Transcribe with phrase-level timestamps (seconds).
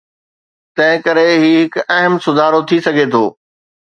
[0.77, 3.23] تنهنڪري هي هڪ اهم سڌارو ٿي سگهي ٿو.